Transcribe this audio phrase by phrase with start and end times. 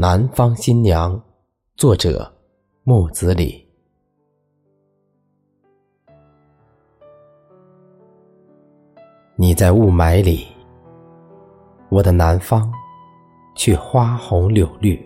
[0.00, 1.20] 南方新娘，
[1.74, 2.32] 作者
[2.84, 3.66] 木子李。
[9.34, 10.46] 你在雾霾里，
[11.88, 12.72] 我的南方
[13.56, 15.04] 却花红柳绿。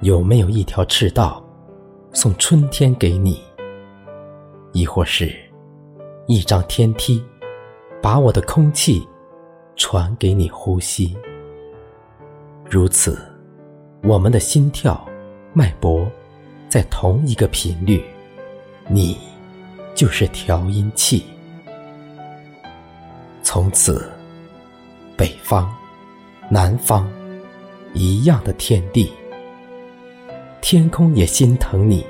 [0.00, 1.40] 有没有一条赤道，
[2.12, 3.40] 送春天给你？
[4.72, 5.32] 亦或是，
[6.26, 7.24] 一张天梯，
[8.02, 9.06] 把我的空气
[9.76, 11.16] 传给你呼吸？
[12.68, 13.16] 如此，
[14.02, 15.08] 我们的心跳、
[15.52, 16.10] 脉搏
[16.68, 18.02] 在同一个频率，
[18.88, 19.16] 你
[19.94, 21.24] 就是调音器。
[23.40, 24.10] 从此，
[25.16, 25.72] 北方、
[26.50, 27.08] 南方
[27.94, 29.12] 一样的天地，
[30.60, 32.04] 天空也心疼你。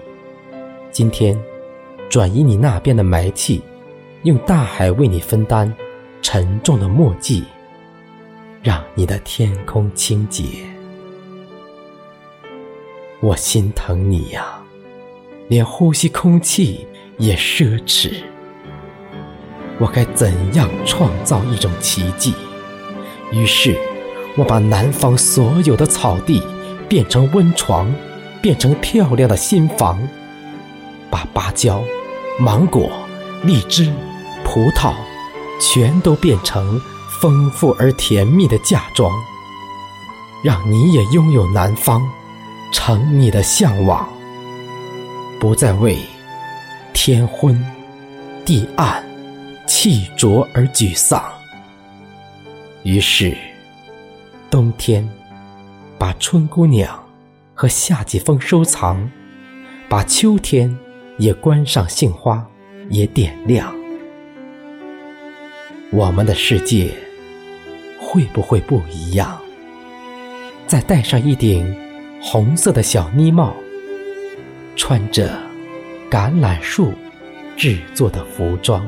[0.90, 1.38] 今天，
[2.08, 3.60] 转移你那边的霾气，
[4.22, 5.72] 用大海为你分担
[6.22, 7.44] 沉重的墨迹。
[8.66, 10.42] 让你的天空清洁，
[13.20, 14.58] 我心疼你呀，
[15.46, 16.84] 连呼吸空气
[17.16, 18.24] 也奢侈。
[19.78, 22.34] 我该怎样创造一种奇迹？
[23.30, 23.78] 于是，
[24.36, 26.42] 我把南方所有的草地
[26.88, 27.94] 变成温床，
[28.42, 29.96] 变成漂亮的新房，
[31.08, 31.84] 把芭蕉、
[32.40, 32.90] 芒果、
[33.44, 33.92] 荔枝、
[34.42, 34.92] 葡萄，
[35.60, 36.80] 全都变成。
[37.20, 39.12] 丰富而甜蜜的嫁妆，
[40.44, 42.06] 让你也拥有南方，
[42.72, 44.06] 成你的向往，
[45.40, 45.98] 不再为
[46.92, 47.58] 天昏
[48.44, 49.02] 地暗、
[49.66, 51.22] 气浊而沮丧。
[52.82, 53.36] 于是，
[54.50, 55.08] 冬天
[55.98, 57.02] 把春姑娘
[57.54, 59.10] 和夏季风收藏，
[59.88, 60.76] 把秋天
[61.18, 62.46] 也关上杏花，
[62.90, 63.74] 也点亮
[65.90, 66.92] 我们的世界。
[68.00, 69.38] 会不会不一样？
[70.66, 71.76] 再戴上一顶
[72.20, 73.54] 红色的小呢帽，
[74.74, 75.38] 穿着
[76.10, 76.92] 橄榄树
[77.56, 78.84] 制作的服装，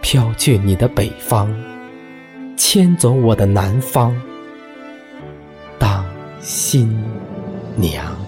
[0.00, 1.54] 飘去你的北方，
[2.56, 4.18] 牵走我的南方，
[5.78, 6.04] 当
[6.40, 6.88] 新
[7.76, 8.27] 娘。